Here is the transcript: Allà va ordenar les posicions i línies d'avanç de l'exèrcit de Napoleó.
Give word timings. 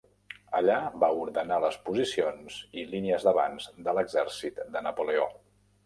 Allà 0.59 0.77
va 1.03 1.09
ordenar 1.25 1.59
les 1.65 1.77
posicions 1.91 2.57
i 2.79 2.87
línies 2.95 3.29
d'avanç 3.29 3.71
de 3.89 3.97
l'exèrcit 3.99 4.67
de 4.77 4.89
Napoleó. 4.91 5.35